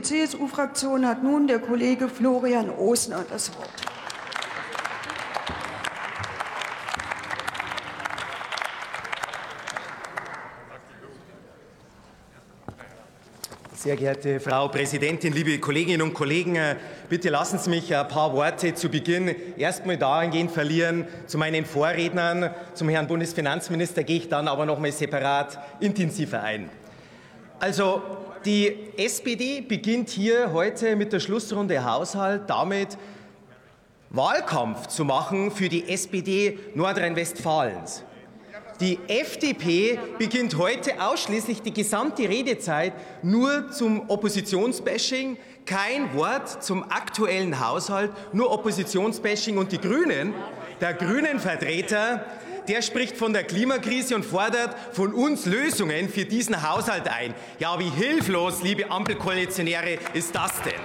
[0.00, 3.68] CDU-CSU-Fraktion hat nun der Kollege Florian Osner das Wort.
[13.74, 16.76] Sehr geehrte Frau Präsidentin, liebe Kolleginnen und Kollegen, äh,
[17.08, 22.54] bitte lassen Sie mich ein paar Worte zu Beginn erstmal dahingehend verlieren zu meinen Vorrednern.
[22.74, 26.68] Zum Herrn Bundesfinanzminister gehe ich dann aber noch mal separat intensiver ein.
[27.58, 28.02] Also
[28.44, 32.96] die SPD beginnt hier heute mit der Schlussrunde Haushalt damit,
[34.10, 38.04] Wahlkampf zu machen für die SPD Nordrhein-Westfalens.
[38.80, 47.60] Die FDP beginnt heute ausschließlich die gesamte Redezeit nur zum Oppositionsbashing, kein Wort zum aktuellen
[47.60, 50.32] Haushalt, nur Oppositionsbashing und die Grünen,
[50.80, 52.24] der Grünen-Vertreter,
[52.68, 57.34] der spricht von der Klimakrise und fordert von uns Lösungen für diesen Haushalt ein.
[57.58, 60.80] Ja, wie hilflos, liebe Ampelkoalitionäre, ist das denn?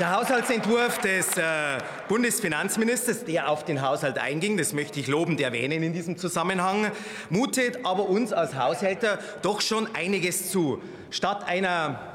[0.00, 5.84] Der Haushaltsentwurf des äh, Bundesfinanzministers, der auf den Haushalt einging, das möchte ich lobend erwähnen
[5.84, 6.90] in diesem Zusammenhang,
[7.30, 10.82] mutet aber uns als Haushälter doch schon einiges zu.
[11.10, 12.13] Statt einer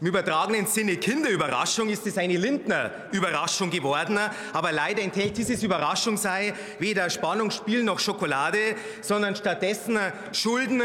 [0.00, 4.18] im übertragenen Sinne Kinderüberraschung ist es eine Lindner-Überraschung geworden.
[4.52, 8.58] Aber leider enthält dieses Überraschung sei weder Spannungsspiel noch Schokolade,
[9.00, 9.98] sondern stattdessen
[10.32, 10.82] Schulden,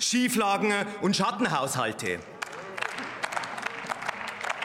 [0.00, 2.18] Schieflagen und Schattenhaushalte.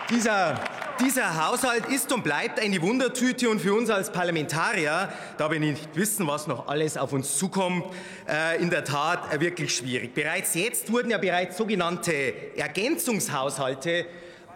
[0.09, 0.59] Dieser
[0.99, 5.95] dieser Haushalt ist und bleibt eine Wundertüte und für uns als Parlamentarier, da wir nicht
[5.95, 7.85] wissen, was noch alles auf uns zukommt,
[8.27, 10.13] äh, in der Tat wirklich schwierig.
[10.13, 14.05] Bereits jetzt wurden ja bereits sogenannte Ergänzungshaushalte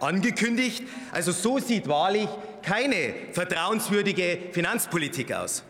[0.00, 0.84] angekündigt.
[1.12, 2.28] Also so sieht wahrlich
[2.62, 5.64] keine vertrauenswürdige Finanzpolitik aus.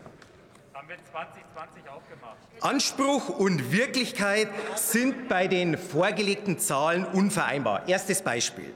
[0.89, 2.37] Wir 2020 aufgemacht.
[2.61, 7.87] Anspruch und Wirklichkeit sind bei den vorgelegten Zahlen unvereinbar.
[7.87, 8.73] Erstes Beispiel.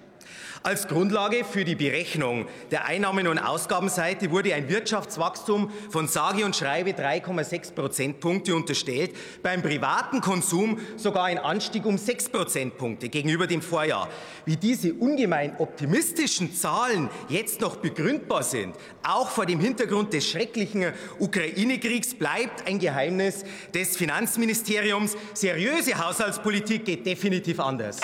[0.66, 6.56] Als Grundlage für die Berechnung der Einnahmen- und Ausgabenseite wurde ein Wirtschaftswachstum von sage und
[6.56, 9.12] schreibe 3,6 Prozentpunkte unterstellt,
[9.44, 14.08] beim privaten Konsum sogar ein Anstieg um 6 Prozentpunkte gegenüber dem Vorjahr.
[14.46, 18.74] Wie diese ungemein optimistischen Zahlen jetzt noch begründbar sind,
[19.06, 23.44] auch vor dem Hintergrund des schrecklichen Ukraine-Kriegs, bleibt ein Geheimnis
[23.74, 25.16] des Finanzministeriums.
[25.34, 28.00] Seriöse Haushaltspolitik geht definitiv anders.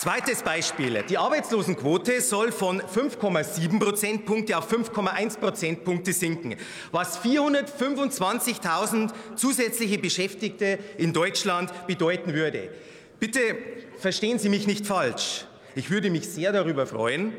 [0.00, 1.02] Zweites Beispiel.
[1.08, 6.54] Die Arbeitslosenquote soll von 5,7 Prozentpunkte auf 5,1 Prozentpunkte sinken,
[6.92, 12.70] was 425.000 zusätzliche Beschäftigte in Deutschland bedeuten würde.
[13.18, 13.40] Bitte
[13.98, 15.46] verstehen Sie mich nicht falsch.
[15.74, 17.32] Ich würde mich sehr darüber freuen.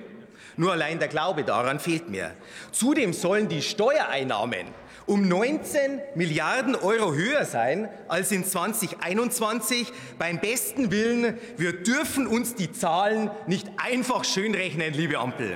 [0.59, 2.33] Nur allein der Glaube daran fehlt mir.
[2.73, 4.67] Zudem sollen die Steuereinnahmen
[5.05, 9.93] um 19 Milliarden Euro höher sein als in 2021.
[10.17, 15.55] Beim besten Willen, wir dürfen uns die Zahlen nicht einfach schönrechnen, liebe Ampel.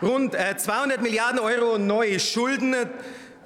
[0.00, 2.74] Rund 200 äh, Milliarden Euro neue Schulden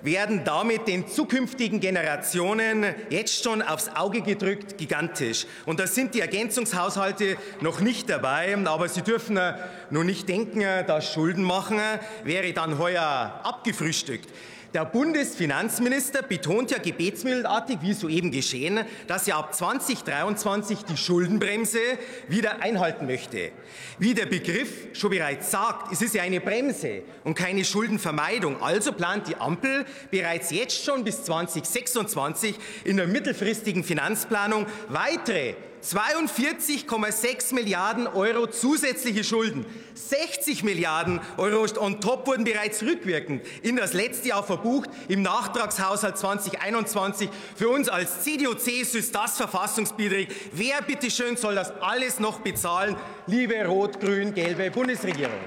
[0.03, 5.47] werden damit den zukünftigen Generationen jetzt schon aufs Auge gedrückt, gigantisch.
[5.67, 9.55] Und da sind die Ergänzungshaushalte noch nicht dabei, aber Sie dürfen äh,
[9.91, 14.29] nur nicht denken, äh, dass Schulden machen äh, wäre dann heuer abgefrühstückt.
[14.73, 21.81] Der Bundesfinanzminister betont ja gebetsmühlenartig, wie soeben geschehen, dass er ab 2023 die Schuldenbremse
[22.29, 23.51] wieder einhalten möchte.
[23.99, 28.63] Wie der Begriff schon bereits sagt, es ist ja eine Bremse und keine Schuldenvermeidung.
[28.63, 32.55] Also plant die Ampel bereits jetzt schon bis 2026
[32.85, 39.65] in der mittelfristigen Finanzplanung weitere 42,6 Milliarden Euro zusätzliche Schulden.
[39.95, 46.19] 60 Milliarden Euro on top wurden bereits rückwirkend in das letzte Jahr verbucht im Nachtragshaushalt
[46.19, 47.29] 2021.
[47.57, 50.29] Für uns als CDU-CSU ist das verfassungswidrig.
[50.53, 52.97] Wer bitteschön soll das alles noch bezahlen?
[53.27, 55.41] Liebe rot-grün-gelbe Bundesregierung.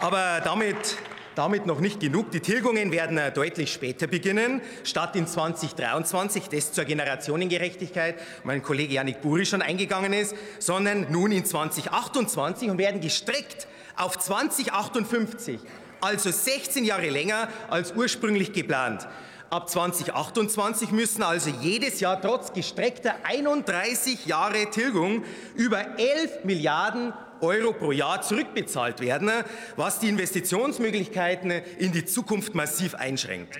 [0.00, 0.96] Aber damit
[1.38, 2.32] damit noch nicht genug.
[2.32, 8.94] Die Tilgungen werden äh, deutlich später beginnen, statt in 2023, das zur Generationengerechtigkeit mein Kollege
[8.94, 15.60] Janik Buri schon eingegangen ist, sondern nun in 2028 und werden gestreckt auf 2058,
[16.00, 19.06] also 16 Jahre länger als ursprünglich geplant.
[19.50, 25.22] Ab 2028 müssen also jedes Jahr trotz gestreckter 31 Jahre Tilgung
[25.54, 29.30] über 11 Milliarden Euro pro Jahr zurückbezahlt werden,
[29.76, 33.58] was die Investitionsmöglichkeiten in die Zukunft massiv einschränkt.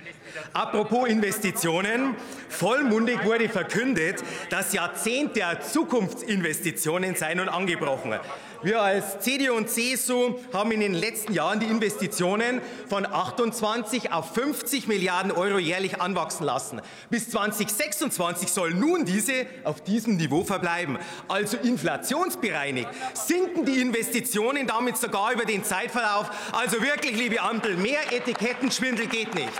[0.53, 2.15] Apropos Investitionen,
[2.49, 8.19] vollmundig wurde verkündet, dass Jahrzehnte der Zukunftsinvestitionen seien und angebrochen.
[8.61, 12.59] Wir als CDU und CSU haben in den letzten Jahren die Investitionen
[12.89, 16.81] von 28 auf 50 Milliarden Euro jährlich anwachsen lassen.
[17.09, 20.97] Bis 2026 sollen nun diese auf diesem Niveau verbleiben.
[21.29, 26.29] Also inflationsbereinigt sinken die Investitionen damit sogar über den Zeitverlauf.
[26.51, 29.53] Also wirklich, liebe Ampel, mehr Etikettenschwindel geht nicht.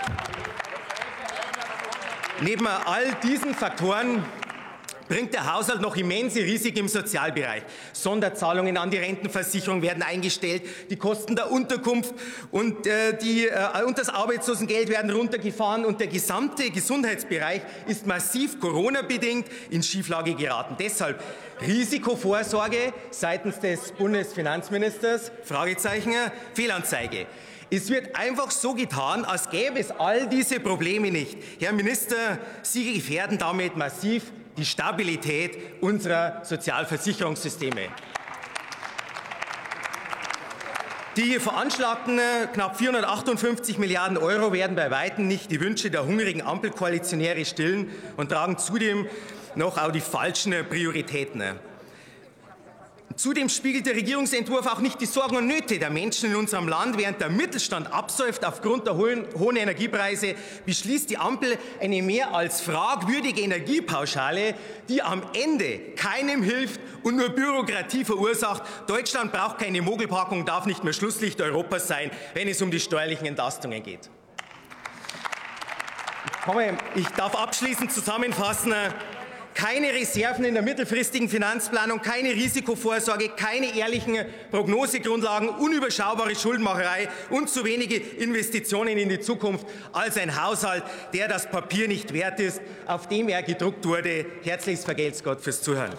[2.42, 4.24] Neben all diesen Faktoren
[5.10, 7.64] bringt der Haushalt noch immense Risiken im Sozialbereich.
[7.92, 12.14] Sonderzahlungen an die Rentenversicherung werden eingestellt, die Kosten der Unterkunft
[12.52, 18.60] und, äh, die, äh, und das Arbeitslosengeld werden runtergefahren und der gesamte Gesundheitsbereich ist massiv
[18.60, 20.76] Corona-bedingt in Schieflage geraten.
[20.78, 21.20] Deshalb
[21.60, 26.14] Risikovorsorge seitens des Bundesfinanzministers, Fragezeichen,
[26.54, 27.26] Fehlanzeige.
[27.68, 31.36] Es wird einfach so getan, als gäbe es all diese Probleme nicht.
[31.58, 37.88] Herr Minister, Sie gefährden damit massiv die Stabilität unserer Sozialversicherungssysteme.
[41.16, 46.40] Die veranschlagten äh, knapp 458 Milliarden Euro werden bei weitem nicht die Wünsche der hungrigen
[46.40, 49.06] Ampelkoalitionäre stillen und tragen zudem
[49.56, 51.42] noch auch die falschen Prioritäten.
[53.20, 56.96] Zudem spiegelt der Regierungsentwurf auch nicht die Sorgen und Nöte der Menschen in unserem Land.
[56.96, 62.62] Während der Mittelstand absäuft aufgrund der hohen, hohen Energiepreise, beschließt die Ampel eine mehr als
[62.62, 64.54] fragwürdige Energiepauschale,
[64.88, 68.62] die am Ende keinem hilft und nur Bürokratie verursacht.
[68.86, 73.26] Deutschland braucht keine Mogelpackung, darf nicht mehr Schlusslicht Europas sein, wenn es um die steuerlichen
[73.26, 74.08] Entlastungen geht.
[76.94, 78.72] Ich darf abschließend zusammenfassen
[79.60, 84.16] keine Reserven in der mittelfristigen Finanzplanung, keine Risikovorsorge, keine ehrlichen
[84.50, 91.50] Prognosegrundlagen, unüberschaubare Schuldenmacherei und zu wenige Investitionen in die Zukunft als ein Haushalt, der das
[91.50, 94.24] Papier nicht wert ist, auf dem er gedruckt wurde.
[94.42, 95.92] Herzlichst vergelt's Gott fürs Zuhören.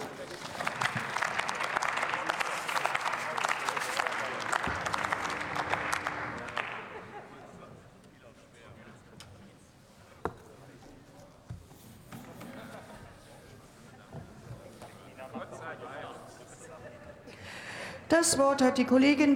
[18.12, 19.30] Das Wort hat die Kollegin